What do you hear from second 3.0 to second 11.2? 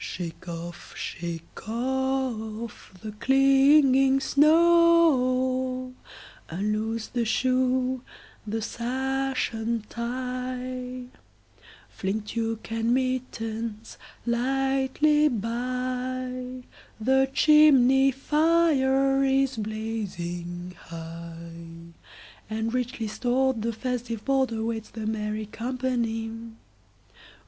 the clinging snow; Unloose the shoe, the sash untie,